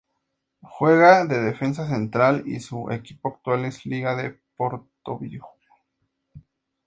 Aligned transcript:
Juega 0.63 1.27
de 1.27 1.39
defensa 1.39 1.87
central 1.87 2.41
y 2.47 2.59
su 2.59 2.89
equipo 2.89 3.27
actual 3.29 3.65
es 3.65 3.85
Liga 3.85 4.15
de 4.15 4.35
Portoviejo. 4.57 5.51